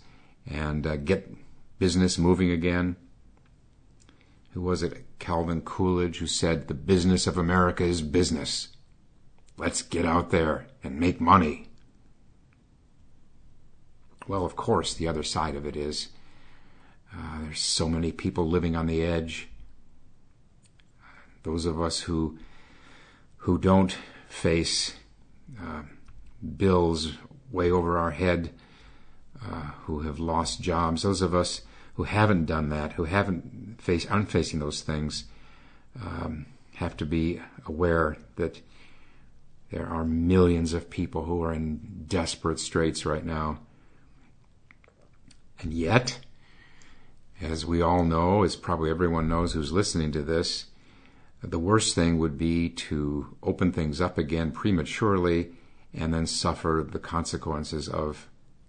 and 0.50 0.88
uh, 0.88 0.96
get 0.96 1.36
business 1.80 2.18
moving 2.18 2.52
again. 2.52 2.96
Who 4.52 4.62
was 4.62 4.84
it? 4.84 5.06
Calvin 5.20 5.62
Coolidge, 5.62 6.18
who 6.18 6.28
said, 6.28 6.68
The 6.68 6.74
business 6.74 7.28
of 7.28 7.38
America 7.38 7.84
is 7.84 8.02
business. 8.02 8.70
Let's 9.58 9.82
get 9.82 10.06
out 10.06 10.32
there 10.32 10.68
and 10.84 11.00
make 11.00 11.22
money. 11.22 11.68
Well, 14.32 14.46
of 14.46 14.56
course, 14.56 14.94
the 14.94 15.10
other 15.10 15.24
side 15.24 15.56
of 15.56 15.66
it 15.66 15.76
is 15.76 16.08
uh, 17.14 17.42
there's 17.42 17.60
so 17.60 17.90
many 17.90 18.14
people 18.14 18.48
living 18.48 18.78
on 18.78 18.86
the 18.86 19.04
edge. 19.04 19.50
Those 21.44 21.66
of 21.66 21.82
us 21.82 22.00
who 22.00 22.40
who 23.40 23.58
don't 23.58 23.98
face 24.30 24.94
uh, 25.62 25.82
bills 26.56 27.12
way 27.52 27.70
over 27.70 27.98
our 27.98 28.12
head, 28.12 28.52
uh, 29.46 29.72
who 29.84 30.00
have 30.04 30.18
lost 30.18 30.62
jobs, 30.62 31.04
those 31.04 31.22
of 31.22 31.36
us 31.36 31.64
who 31.96 32.04
haven't 32.04 32.46
done 32.46 32.70
that, 32.70 32.94
who 32.94 33.04
haven't 33.04 33.82
faced, 33.82 34.10
aren't 34.10 34.32
facing 34.32 34.60
those 34.60 34.80
things, 34.80 35.26
um, 36.02 36.46
have 36.76 36.96
to 36.96 37.06
be 37.06 37.42
aware 37.66 38.16
that 38.38 38.62
there 39.72 39.88
are 39.88 40.06
millions 40.06 40.72
of 40.72 40.90
people 40.90 41.26
who 41.26 41.44
are 41.44 41.52
in 41.52 42.06
desperate 42.08 42.62
straits 42.62 43.06
right 43.06 43.26
now. 43.26 43.60
And 45.62 45.74
yet, 45.74 46.20
as 47.40 47.66
we 47.66 47.82
all 47.82 48.04
know, 48.04 48.44
as 48.44 48.56
probably 48.56 48.90
everyone 48.90 49.28
knows 49.28 49.54
who's 49.54 49.72
listening 49.72 50.12
to 50.14 50.24
this, 50.24 50.66
the 51.44 51.60
worst 51.60 51.96
thing 51.96 52.18
would 52.20 52.38
be 52.38 52.70
to 52.70 53.38
open 53.42 53.72
things 53.72 54.00
up 54.00 54.18
again 54.18 54.52
prematurely 54.52 55.52
and 55.94 56.14
then 56.14 56.26
suffer 56.26 56.88
the 56.90 57.00
consequences 57.00 57.88
of 57.88 58.28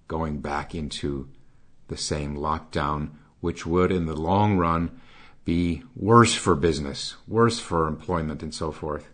going 0.09 0.41
back 0.41 0.75
into 0.75 1.29
the 1.89 1.97
same 1.97 2.37
lockdown, 2.37 3.11
which 3.41 3.67
would, 3.67 3.93
in 3.93 4.07
the 4.07 4.17
long 4.17 4.57
run, 4.57 4.91
be 5.45 5.83
worse 5.97 6.35
for 6.35 6.55
business, 6.55 7.17
worse 7.27 7.59
for 7.59 7.89
employment, 7.89 8.43
and 8.43 8.55
so 8.55 8.71
forth. 8.73 9.09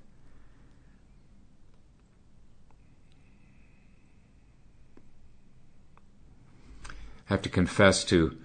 Have 7.28 7.42
to 7.42 7.48
confess 7.48 8.04
to 8.04 8.36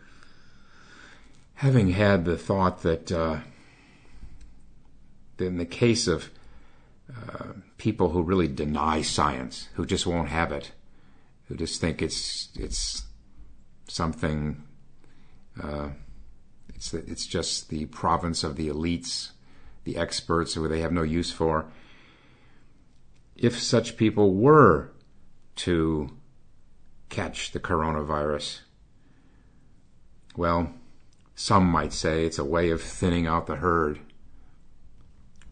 having 1.55 1.91
had 1.91 2.25
the 2.25 2.37
thought 2.37 2.81
that, 2.81 3.11
uh, 3.11 3.39
that 5.37 5.45
in 5.45 5.57
the 5.57 5.65
case 5.65 6.07
of 6.07 6.29
uh, 7.09 7.53
people 7.77 8.09
who 8.09 8.21
really 8.21 8.47
deny 8.47 9.01
science, 9.01 9.69
who 9.75 9.85
just 9.85 10.05
won't 10.05 10.29
have 10.29 10.51
it, 10.51 10.71
who 11.47 11.55
just 11.55 11.79
think 11.79 12.01
it's 12.01 12.49
it's 12.55 13.03
something, 13.87 14.63
uh, 15.61 15.89
it's 16.73 16.93
it's 16.93 17.25
just 17.25 17.69
the 17.69 17.85
province 17.87 18.43
of 18.43 18.55
the 18.55 18.69
elites, 18.69 19.31
the 19.83 19.97
experts 19.97 20.53
who 20.53 20.67
they 20.67 20.79
have 20.79 20.91
no 20.91 21.03
use 21.03 21.31
for. 21.31 21.65
If 23.35 23.59
such 23.59 23.97
people 23.97 24.33
were 24.33 24.91
to 25.57 26.09
catch 27.09 27.51
the 27.51 27.59
coronavirus, 27.59 28.61
well, 30.35 30.73
some 31.35 31.65
might 31.65 31.93
say 31.93 32.25
it's 32.25 32.39
a 32.39 32.45
way 32.45 32.69
of 32.69 32.81
thinning 32.81 33.27
out 33.27 33.47
the 33.47 33.57
herd. 33.57 33.99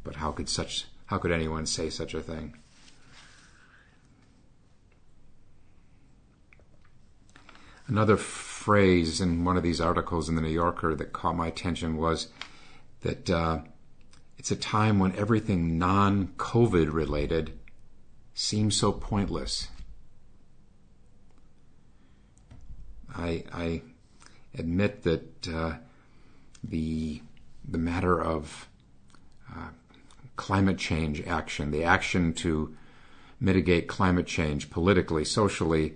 But 0.04 0.16
how 0.16 0.32
could 0.32 0.50
such 0.50 0.86
how 1.06 1.18
could 1.18 1.32
anyone 1.32 1.66
say 1.66 1.90
such 1.90 2.14
a 2.14 2.22
thing? 2.22 2.58
Another 7.88 8.16
phrase 8.16 9.20
in 9.20 9.44
one 9.44 9.58
of 9.58 9.64
these 9.64 9.82
articles 9.82 10.30
in 10.30 10.36
the 10.36 10.42
New 10.42 10.50
Yorker 10.50 10.96
that 10.96 11.12
caught 11.12 11.36
my 11.36 11.48
attention 11.48 11.98
was 11.98 12.28
that 13.02 13.30
uh, 13.30 13.60
it's 14.38 14.52
a 14.52 14.56
time 14.56 14.98
when 14.98 15.14
everything 15.16 15.78
non 15.78 16.30
COVID 16.38 16.94
related 16.94 17.60
seems 18.34 18.78
so 18.78 18.94
pointless. 18.94 19.68
I, 23.14 23.44
I 23.52 23.82
admit 24.58 25.03
that 25.03 25.48
uh, 25.48 25.74
the 26.63 27.22
the 27.67 27.77
matter 27.77 28.22
of 28.22 28.67
uh, 29.50 29.70
climate 30.36 30.77
change 30.77 31.22
action, 31.27 31.72
the 31.72 31.84
action 31.84 32.34
to 32.34 32.75
mitigate 33.39 33.88
climate 33.88 34.27
change 34.27 34.70
politically, 34.70 35.25
socially, 35.25 35.93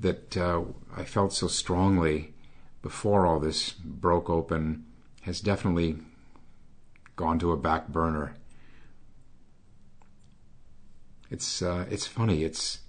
that 0.00 0.36
uh, 0.36 0.62
I 0.96 1.04
felt 1.04 1.32
so 1.32 1.46
strongly 1.48 2.34
before 2.82 3.26
all 3.26 3.40
this 3.40 3.70
broke 3.72 4.28
open, 4.28 4.84
has 5.22 5.40
definitely 5.40 5.96
gone 7.16 7.38
to 7.38 7.52
a 7.52 7.56
back 7.56 7.88
burner. 7.88 8.36
It's 11.30 11.62
uh, 11.62 11.86
it's 11.90 12.06
funny. 12.06 12.44
It's 12.44 12.80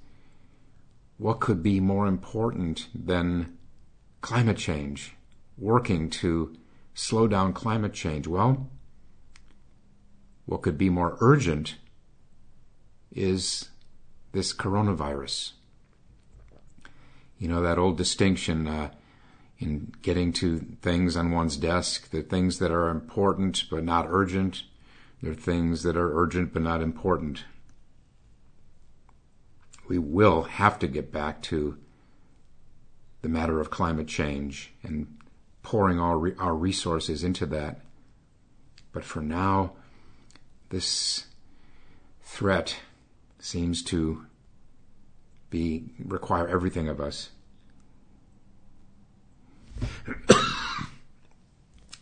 what 1.17 1.39
could 1.39 1.63
be 1.63 1.79
more 1.79 2.07
important 2.07 2.89
than 2.93 3.57
climate 4.25 4.57
change, 4.57 5.15
working 5.55 6.09
to 6.09 6.57
slow 6.95 7.27
down 7.27 7.53
climate 7.53 7.93
change? 7.93 8.25
Well, 8.25 8.67
what 10.47 10.63
could 10.63 10.79
be 10.79 10.89
more 10.89 11.15
urgent 11.21 11.75
is 13.11 13.69
this 14.31 14.51
coronavirus. 14.51 15.51
You 17.37 17.47
know, 17.47 17.61
that 17.61 17.77
old 17.77 17.97
distinction 17.97 18.67
uh, 18.67 18.89
in 19.59 19.93
getting 20.01 20.33
to 20.33 20.57
things 20.81 21.15
on 21.15 21.29
one's 21.29 21.55
desk, 21.55 22.09
the 22.09 22.23
things 22.23 22.57
that 22.57 22.71
are 22.71 22.89
important 22.89 23.65
but 23.69 23.83
not 23.83 24.07
urgent, 24.09 24.63
there 25.21 25.33
are 25.33 25.35
things 25.35 25.83
that 25.83 25.95
are 25.95 26.19
urgent 26.19 26.51
but 26.51 26.63
not 26.63 26.81
important. 26.81 27.43
We 29.87 29.99
will 29.99 30.43
have 30.43 30.79
to 30.79 30.87
get 30.87 31.11
back 31.11 31.43
to 31.43 31.77
the 33.25 33.29
matter 33.29 33.59
of 33.59 33.71
climate 33.71 34.07
change 34.07 34.71
and 34.83 35.17
pouring 35.63 35.99
our, 35.99 36.15
re- 36.15 36.35
our 36.37 36.53
resources 36.53 37.23
into 37.23 37.47
that. 37.47 37.81
But 38.91 39.03
for 39.03 39.19
now, 39.19 39.71
this 40.69 41.25
threat 42.21 42.77
seems 43.39 43.81
to 43.85 44.27
be 45.49 45.85
require 45.97 46.47
everything 46.47 46.87
of 46.87 47.01
us. 47.01 47.31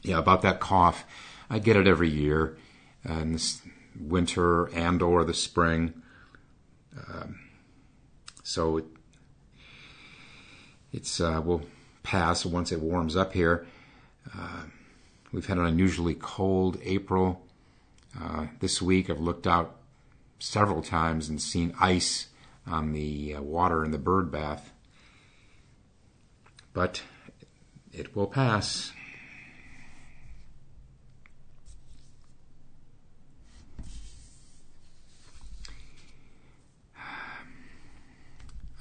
yeah, 0.03 0.19
about 0.19 0.41
that 0.41 0.59
cough, 0.59 1.05
I 1.49 1.59
get 1.59 1.77
it 1.77 1.87
every 1.87 2.09
year 2.09 2.57
uh, 3.09 3.13
in 3.13 3.31
this 3.31 3.61
winter 3.97 4.65
and 4.75 5.01
or 5.01 5.23
the 5.23 5.33
spring. 5.33 5.93
Um, 7.07 7.39
so 8.43 8.81
it's 10.93 11.19
uh, 11.19 11.41
will 11.43 11.63
pass 12.03 12.45
once 12.45 12.71
it 12.71 12.79
warms 12.79 13.15
up 13.15 13.33
here. 13.33 13.65
Uh, 14.33 14.63
we've 15.31 15.47
had 15.47 15.57
an 15.57 15.65
unusually 15.65 16.13
cold 16.13 16.77
April. 16.83 17.41
Uh, 18.19 18.47
this 18.59 18.81
week 18.81 19.09
I've 19.09 19.19
looked 19.19 19.47
out 19.47 19.75
several 20.39 20.83
times 20.83 21.27
and 21.27 21.41
seen 21.41 21.73
ice 21.79 22.27
on 22.67 22.93
the 22.93 23.35
uh, 23.35 23.41
water 23.41 23.83
in 23.83 23.91
the 23.91 23.97
bird 23.97 24.31
bath. 24.31 24.71
But 26.73 27.01
it 27.91 28.15
will 28.15 28.27
pass. 28.27 28.91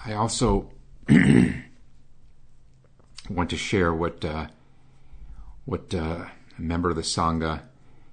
I 0.05 0.15
also 0.15 0.69
want 3.35 3.51
to 3.51 3.57
share 3.57 3.93
what 3.93 4.25
uh, 4.25 4.47
what 5.65 5.95
uh, 5.95 6.27
a 6.59 6.61
member 6.61 6.91
of 6.91 6.97
the 6.97 7.03
sangha 7.03 7.63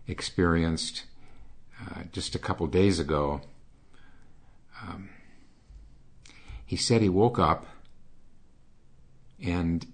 experienced 0.07 1.05
uh, 1.81 2.03
just 2.11 2.35
a 2.35 2.39
couple 2.39 2.67
days 2.67 2.99
ago. 2.99 3.41
Um, 4.81 5.09
he 6.65 6.75
said 6.75 7.01
he 7.01 7.09
woke 7.09 7.39
up 7.39 7.65
and 9.43 9.85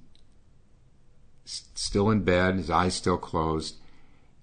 still 1.46 2.10
in 2.10 2.24
bed, 2.24 2.55
his 2.55 2.70
eyes 2.70 2.96
still 2.96 3.17
closed, 3.17 3.77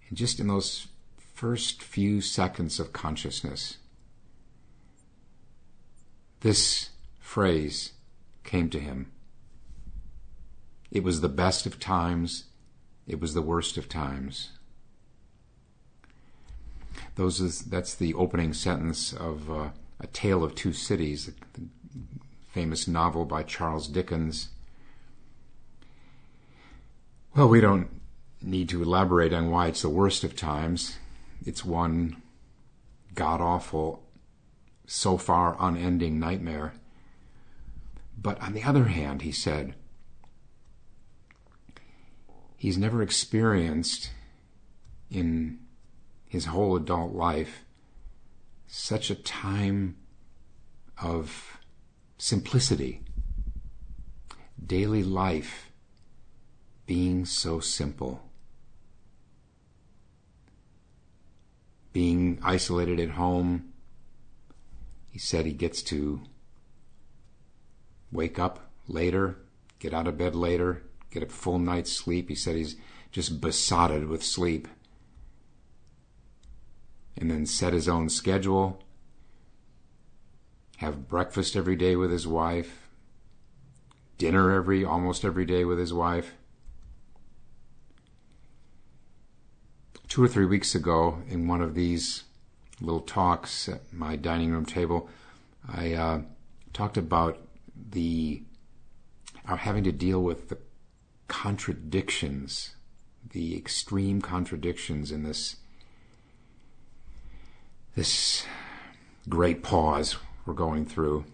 and 0.08 0.16
just 0.16 0.40
in 0.40 0.48
those 0.48 0.88
first 1.16 1.82
few 1.82 2.20
seconds 2.20 2.78
of 2.80 2.92
consciousness, 2.92 3.78
this 6.40 6.90
phrase 7.20 7.92
came 8.44 8.68
to 8.70 8.78
him. 8.78 9.11
It 10.92 11.02
was 11.02 11.22
the 11.22 11.28
best 11.28 11.64
of 11.64 11.80
times, 11.80 12.44
it 13.08 13.18
was 13.18 13.32
the 13.32 13.40
worst 13.42 13.78
of 13.78 13.88
times. 13.88 14.50
Those 17.16 17.40
is, 17.40 17.62
that's 17.62 17.94
the 17.94 18.12
opening 18.12 18.52
sentence 18.52 19.14
of 19.14 19.50
uh, 19.50 19.70
A 20.00 20.06
Tale 20.08 20.44
of 20.44 20.54
Two 20.54 20.74
Cities, 20.74 21.26
the, 21.26 21.32
the 21.54 21.66
famous 22.50 22.86
novel 22.86 23.24
by 23.24 23.42
Charles 23.42 23.88
Dickens. 23.88 24.50
Well, 27.34 27.48
we 27.48 27.62
don't 27.62 27.88
need 28.42 28.68
to 28.68 28.82
elaborate 28.82 29.32
on 29.32 29.50
why 29.50 29.68
it's 29.68 29.82
the 29.82 29.88
worst 29.88 30.24
of 30.24 30.36
times. 30.36 30.98
It's 31.46 31.64
one 31.64 32.20
god 33.14 33.40
awful, 33.40 34.02
so 34.86 35.16
far 35.16 35.56
unending 35.58 36.18
nightmare. 36.18 36.74
But 38.20 38.40
on 38.42 38.52
the 38.52 38.62
other 38.62 38.84
hand, 38.84 39.22
he 39.22 39.32
said, 39.32 39.74
he's 42.62 42.78
never 42.78 43.02
experienced 43.02 44.12
in 45.10 45.58
his 46.28 46.44
whole 46.44 46.76
adult 46.76 47.12
life 47.12 47.64
such 48.68 49.10
a 49.10 49.16
time 49.16 49.96
of 51.02 51.58
simplicity, 52.18 53.00
daily 54.64 55.02
life 55.02 55.72
being 56.86 57.24
so 57.24 57.58
simple, 57.58 58.30
being 61.92 62.38
isolated 62.44 63.00
at 63.00 63.10
home. 63.10 63.72
He 65.10 65.18
said 65.18 65.46
he 65.46 65.52
gets 65.52 65.82
to 65.82 66.20
wake 68.12 68.38
up 68.38 68.70
later, 68.86 69.38
get 69.80 69.92
out 69.92 70.06
of 70.06 70.16
bed 70.16 70.36
later, 70.36 70.84
get 71.12 71.22
a 71.22 71.26
full 71.26 71.58
night's 71.58 71.92
sleep. 71.92 72.28
He 72.28 72.34
said 72.34 72.56
he's 72.56 72.76
just 73.10 73.40
besotted 73.40 74.08
with 74.08 74.24
sleep 74.24 74.66
and 77.16 77.30
then 77.30 77.44
set 77.44 77.72
his 77.72 77.88
own 77.88 78.08
schedule, 78.08 78.82
have 80.78 81.08
breakfast 81.08 81.54
every 81.54 81.76
day 81.76 81.94
with 81.94 82.10
his 82.10 82.26
wife, 82.26 82.88
dinner 84.16 84.50
every 84.50 84.84
almost 84.84 85.24
every 85.24 85.44
day 85.44 85.64
with 85.64 85.78
his 85.78 85.92
wife. 85.92 86.32
Two 90.08 90.24
or 90.24 90.28
three 90.28 90.46
weeks 90.46 90.74
ago, 90.74 91.22
in 91.28 91.46
one 91.46 91.62
of 91.62 91.74
these 91.74 92.24
little 92.80 93.00
talks 93.00 93.68
at 93.68 93.92
my 93.92 94.16
dining 94.16 94.50
room 94.50 94.66
table, 94.66 95.08
I 95.68 95.92
uh, 95.92 96.22
talked 96.72 96.96
about 96.96 97.38
the 97.90 98.42
our 99.46 99.56
having 99.56 99.84
to 99.84 99.92
deal 99.92 100.22
with 100.22 100.48
the 100.48 100.58
contradictions, 101.32 102.76
the 103.30 103.56
extreme 103.56 104.20
contradictions 104.20 105.10
in 105.10 105.22
this 105.22 105.56
this 107.94 108.44
great 109.30 109.62
pause 109.62 110.16
we're 110.44 110.52
going 110.52 110.84
through. 110.84 111.24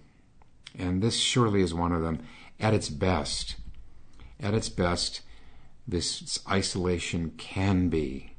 And 0.78 1.02
this 1.02 1.16
surely 1.16 1.62
is 1.62 1.74
one 1.74 1.90
of 1.90 2.02
them. 2.02 2.20
At 2.60 2.74
its 2.74 2.88
best, 2.88 3.56
at 4.38 4.54
its 4.54 4.68
best, 4.68 5.22
this 5.86 6.38
isolation 6.48 7.32
can 7.36 7.88
be 7.88 8.36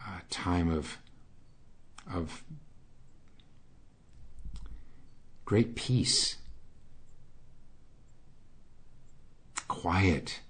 a 0.00 0.22
time 0.28 0.68
of, 0.68 0.98
of 2.12 2.42
great 5.44 5.76
peace, 5.76 6.36
quiet. 9.72 10.40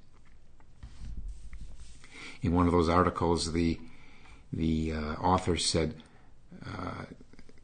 In 2.43 2.53
one 2.53 2.67
of 2.67 2.73
those 2.73 2.89
articles, 2.89 3.53
the 3.53 3.79
the 4.53 4.93
uh, 4.93 5.15
author 5.15 5.57
said, 5.57 5.95
uh, 6.67 7.05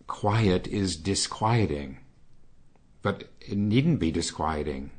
quiet 0.07 0.67
is 0.69 0.97
disquieting, 0.97 1.99
but 3.03 3.25
it 3.41 3.59
needn't 3.59 3.99
be 3.99 4.11
disquieting. 4.11 4.91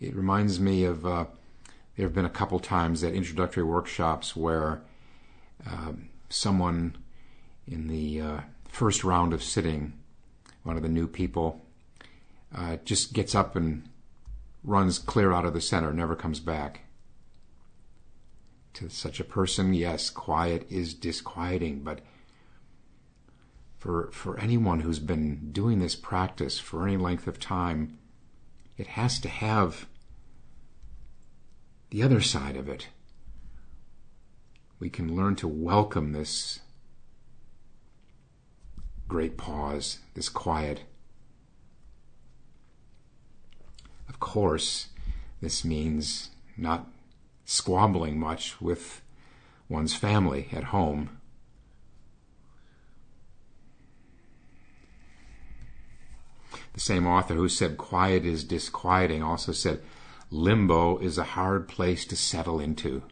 It 0.00 0.14
reminds 0.14 0.58
me 0.60 0.84
of 0.84 1.04
uh, 1.04 1.26
there 1.96 2.06
have 2.06 2.14
been 2.14 2.24
a 2.24 2.30
couple 2.30 2.60
times 2.60 3.02
at 3.02 3.12
introductory 3.12 3.64
workshops 3.64 4.36
where 4.36 4.82
um, 5.66 6.08
someone 6.30 6.96
in 7.66 7.88
the 7.88 8.20
uh, 8.20 8.40
first 8.68 9.02
round 9.04 9.32
of 9.32 9.42
sitting, 9.42 9.92
one 10.62 10.76
of 10.76 10.82
the 10.82 10.88
new 10.88 11.08
people, 11.08 11.60
uh, 12.56 12.76
just 12.84 13.12
gets 13.12 13.34
up 13.34 13.56
and 13.56 13.82
runs 14.66 14.98
clear 14.98 15.32
out 15.32 15.46
of 15.46 15.54
the 15.54 15.60
center, 15.60 15.92
never 15.92 16.16
comes 16.16 16.40
back. 16.40 16.82
To 18.74 18.90
such 18.90 19.20
a 19.20 19.24
person, 19.24 19.72
yes, 19.72 20.10
quiet 20.10 20.66
is 20.68 20.92
disquieting, 20.92 21.80
but 21.80 22.00
for, 23.78 24.10
for 24.12 24.38
anyone 24.38 24.80
who's 24.80 24.98
been 24.98 25.52
doing 25.52 25.78
this 25.78 25.94
practice 25.94 26.58
for 26.58 26.86
any 26.86 26.96
length 26.96 27.26
of 27.26 27.38
time, 27.38 27.98
it 28.76 28.88
has 28.88 29.18
to 29.20 29.28
have 29.28 29.86
the 31.90 32.02
other 32.02 32.20
side 32.20 32.56
of 32.56 32.68
it. 32.68 32.88
We 34.78 34.90
can 34.90 35.16
learn 35.16 35.36
to 35.36 35.48
welcome 35.48 36.12
this 36.12 36.60
great 39.08 39.36
pause, 39.36 40.00
this 40.14 40.28
quiet. 40.28 40.82
Of 44.16 44.20
course, 44.20 44.88
this 45.42 45.62
means 45.62 46.30
not 46.56 46.88
squabbling 47.44 48.18
much 48.18 48.58
with 48.62 49.02
one's 49.68 49.94
family 49.94 50.48
at 50.52 50.64
home. 50.64 51.20
The 56.72 56.80
same 56.80 57.06
author 57.06 57.34
who 57.34 57.50
said 57.50 57.76
quiet 57.76 58.24
is 58.24 58.42
disquieting 58.42 59.22
also 59.22 59.52
said 59.52 59.82
limbo 60.30 60.96
is 60.96 61.18
a 61.18 61.24
hard 61.36 61.68
place 61.68 62.06
to 62.06 62.16
settle 62.16 62.58
into. 62.58 63.02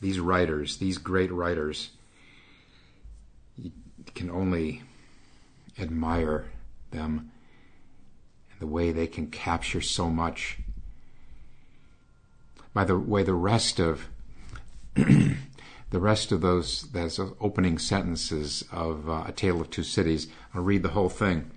These 0.00 0.18
writers, 0.18 0.78
these 0.78 0.98
great 0.98 1.30
writers, 1.30 1.90
can 4.16 4.28
only 4.28 4.82
admire 5.78 6.46
them 6.90 7.30
and 8.50 8.60
the 8.60 8.66
way 8.66 8.92
they 8.92 9.06
can 9.06 9.28
capture 9.28 9.80
so 9.80 10.10
much. 10.10 10.58
By 12.72 12.84
the 12.84 12.98
way, 12.98 13.22
the 13.22 13.34
rest 13.34 13.80
of 13.80 14.08
the 14.94 15.36
rest 15.92 16.32
of 16.32 16.40
those 16.40 16.82
those 16.92 17.18
opening 17.40 17.78
sentences 17.78 18.64
of 18.72 19.08
uh, 19.08 19.24
A 19.26 19.32
Tale 19.32 19.60
of 19.60 19.70
Two 19.70 19.82
Cities, 19.82 20.28
I'll 20.54 20.62
read 20.62 20.82
the 20.82 20.90
whole 20.90 21.08
thing. 21.08 21.50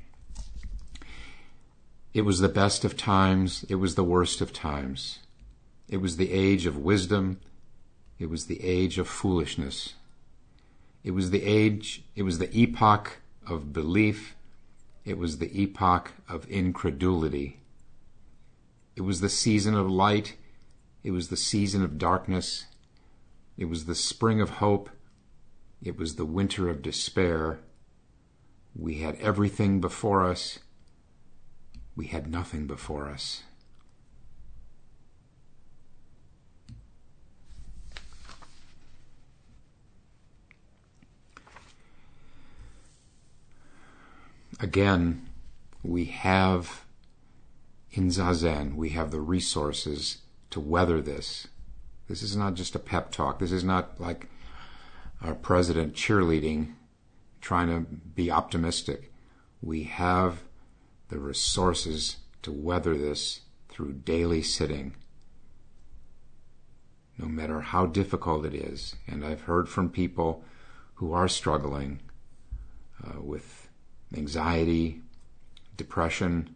It 2.13 2.21
was 2.21 2.39
the 2.39 2.49
best 2.49 2.85
of 2.85 2.95
times, 2.95 3.65
it 3.69 3.75
was 3.75 3.95
the 3.95 4.03
worst 4.03 4.39
of 4.41 4.53
times. 4.53 5.19
It 5.89 5.97
was 5.97 6.17
the 6.17 6.31
age 6.31 6.65
of 6.65 6.77
wisdom, 6.77 7.39
it 8.19 8.29
was 8.29 8.45
the 8.45 8.63
age 8.63 8.97
of 8.97 9.07
foolishness. 9.07 9.95
It 11.03 11.11
was 11.11 11.31
the 11.31 11.43
age, 11.43 12.03
it 12.15 12.23
was 12.23 12.39
the 12.39 12.55
epoch 12.57 13.17
of 13.47 13.73
belief, 13.73 14.35
it 15.05 15.17
was 15.17 15.37
the 15.37 15.61
epoch 15.61 16.13
of 16.29 16.47
incredulity. 16.49 17.59
It 18.95 19.01
was 19.01 19.21
the 19.21 19.29
season 19.29 19.75
of 19.75 19.89
light, 19.89 20.37
it 21.03 21.11
was 21.11 21.27
the 21.27 21.37
season 21.37 21.83
of 21.83 21.97
darkness, 21.97 22.65
it 23.57 23.65
was 23.65 23.85
the 23.85 23.95
spring 23.95 24.39
of 24.39 24.49
hope, 24.51 24.89
it 25.81 25.97
was 25.97 26.15
the 26.15 26.25
winter 26.25 26.69
of 26.69 26.81
despair. 26.81 27.59
We 28.75 28.95
had 28.95 29.15
everything 29.15 29.81
before 29.81 30.25
us, 30.25 30.59
we 31.95 32.07
had 32.07 32.31
nothing 32.31 32.65
before 32.65 33.09
us. 33.09 33.43
Again, 44.63 45.27
we 45.83 46.05
have 46.05 46.85
in 47.91 48.07
Zazen, 48.07 48.75
we 48.75 48.89
have 48.89 49.11
the 49.11 49.19
resources 49.19 50.19
to 50.49 50.59
weather 50.59 51.01
this. 51.01 51.47
This 52.07 52.23
is 52.23 52.35
not 52.35 52.55
just 52.55 52.73
a 52.73 52.79
pep 52.79 53.11
talk. 53.11 53.39
This 53.39 53.51
is 53.51 53.63
not 53.63 53.99
like 53.99 54.29
our 55.21 55.35
president 55.35 55.93
cheerleading, 55.93 56.73
trying 57.41 57.67
to 57.67 57.81
be 57.81 58.31
optimistic. 58.31 59.11
We 59.61 59.83
have 59.83 60.43
the 61.09 61.19
resources 61.19 62.17
to 62.41 62.51
weather 62.51 62.97
this 62.97 63.41
through 63.67 63.93
daily 63.93 64.41
sitting, 64.41 64.95
no 67.17 67.27
matter 67.27 67.61
how 67.61 67.85
difficult 67.85 68.45
it 68.45 68.55
is. 68.55 68.95
And 69.07 69.25
I've 69.25 69.41
heard 69.41 69.67
from 69.67 69.89
people 69.89 70.43
who 70.95 71.11
are 71.11 71.27
struggling 71.27 71.99
uh, 73.05 73.21
with 73.21 73.62
anxiety, 74.15 75.01
depression, 75.77 76.55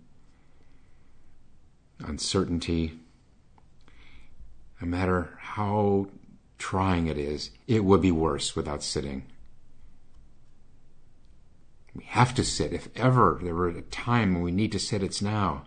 uncertainty, 2.00 3.00
no 4.82 4.88
matter 4.88 5.38
how 5.39 6.08
trying 6.58 7.08
it 7.08 7.17
is, 7.17 7.52
it 7.67 7.84
would 7.84 8.02
be 8.02 8.12
worse 8.12 8.56
without 8.56 8.84
sitting. 8.84 9.26
We 11.96 12.04
have 12.04 12.36
to 12.36 12.43
sit. 12.43 12.74
If 12.74 12.89
ever 12.96 13.39
there 13.41 13.56
were 13.56 13.70
a 13.70 13.82
time 13.82 14.36
when 14.36 14.43
we 14.43 14.52
need 14.52 14.72
to 14.74 14.80
sit, 14.80 15.02
it's 15.02 15.22
now. 15.22 15.65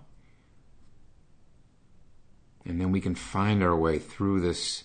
And 2.64 2.80
then 2.80 2.92
we 2.92 3.00
can 3.00 3.16
find 3.16 3.62
our 3.62 3.76
way 3.76 3.98
through 3.98 4.40
this 4.40 4.84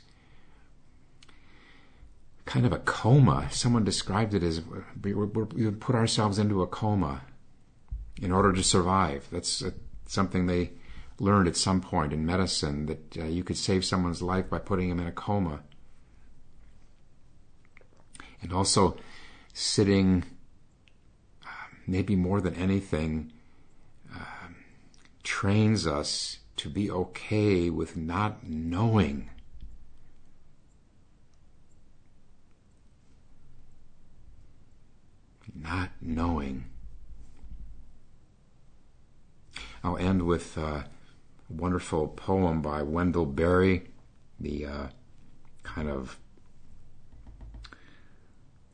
kind 2.45 2.65
of 2.65 2.71
a 2.71 2.79
coma. 2.79 3.47
Someone 3.51 3.83
described 3.83 4.33
it 4.33 4.43
as 4.43 4.61
we, 5.01 5.13
we 5.13 5.71
put 5.71 5.95
ourselves 5.95 6.39
into 6.39 6.61
a 6.61 6.67
coma 6.67 7.21
in 8.21 8.31
order 8.31 8.53
to 8.53 8.63
survive. 8.63 9.27
That's 9.31 9.61
a, 9.61 9.73
something 10.05 10.45
they 10.45 10.71
learned 11.19 11.47
at 11.47 11.57
some 11.57 11.81
point 11.81 12.13
in 12.13 12.25
medicine 12.25 12.85
that 12.85 13.17
uh, 13.17 13.25
you 13.25 13.43
could 13.43 13.57
save 13.57 13.83
someone's 13.83 14.21
life 14.21 14.49
by 14.49 14.59
putting 14.59 14.89
him 14.89 14.99
in 14.99 15.07
a 15.07 15.11
coma. 15.11 15.61
And 18.41 18.53
also, 18.53 18.97
sitting, 19.53 20.23
uh, 21.43 21.49
maybe 21.87 22.15
more 22.15 22.41
than 22.41 22.53
anything, 22.55 23.31
uh, 24.13 24.49
trains 25.23 25.87
us 25.87 26.39
to 26.57 26.69
be 26.69 26.91
okay 26.91 27.69
with 27.69 27.97
not 27.97 28.47
knowing 28.47 29.29
not 35.65 35.89
knowing. 36.01 36.65
I'll 39.83 39.97
end 39.97 40.23
with 40.23 40.57
a 40.57 40.85
wonderful 41.49 42.07
poem 42.07 42.61
by 42.61 42.81
Wendell 42.81 43.25
Berry, 43.25 43.87
the 44.39 44.65
uh, 44.65 44.87
kind 45.63 45.89
of 45.89 46.17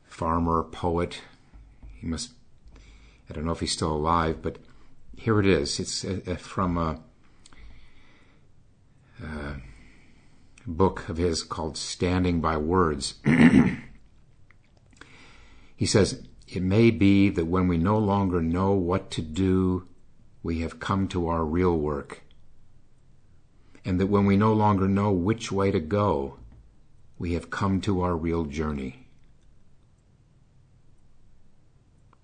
farmer 0.04 0.62
poet. 0.64 1.22
He 1.98 2.06
must, 2.06 2.32
I 3.28 3.34
don't 3.34 3.44
know 3.44 3.52
if 3.52 3.60
he's 3.60 3.72
still 3.72 3.92
alive, 3.92 4.42
but 4.42 4.58
here 5.16 5.40
it 5.40 5.46
is. 5.46 5.80
It's 5.80 6.04
uh, 6.04 6.20
uh 6.26 6.36
from 6.36 6.76
a, 6.76 7.00
a 9.22 9.26
uh, 9.26 9.54
book 10.66 11.08
of 11.08 11.16
his 11.16 11.42
called 11.42 11.76
Standing 11.76 12.40
by 12.40 12.56
Words. 12.56 13.14
he 15.76 15.86
says, 15.86 16.26
it 16.54 16.62
may 16.62 16.90
be 16.90 17.30
that 17.30 17.46
when 17.46 17.66
we 17.66 17.78
no 17.78 17.96
longer 17.96 18.42
know 18.42 18.72
what 18.72 19.10
to 19.12 19.22
do, 19.22 19.88
we 20.42 20.60
have 20.60 20.78
come 20.78 21.08
to 21.08 21.28
our 21.28 21.44
real 21.44 21.78
work. 21.78 22.22
And 23.86 23.98
that 23.98 24.08
when 24.08 24.26
we 24.26 24.36
no 24.36 24.52
longer 24.52 24.86
know 24.86 25.10
which 25.12 25.50
way 25.50 25.70
to 25.70 25.80
go, 25.80 26.36
we 27.18 27.32
have 27.32 27.50
come 27.50 27.80
to 27.82 28.02
our 28.02 28.16
real 28.16 28.44
journey. 28.44 29.08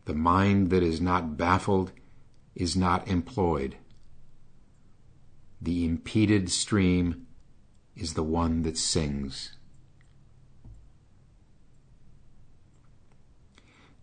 The 0.05 0.15
mind 0.15 0.71
that 0.71 0.83
is 0.83 1.01
not 1.01 1.37
baffled 1.37 1.93
is 2.55 2.77
not 2.77 3.09
employed. 3.09 3.77
The 5.61 5.85
impeded 5.87 6.51
stream 6.51 7.27
is 7.97 8.15
the 8.15 8.23
one 8.23 8.63
that 8.63 8.77
sings. 8.77 9.53